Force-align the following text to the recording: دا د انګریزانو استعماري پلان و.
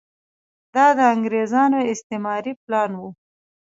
دا 0.75 0.87
د 0.97 0.99
انګریزانو 1.13 1.79
استعماري 1.93 2.53
پلان 2.63 2.91
و. 2.99 3.01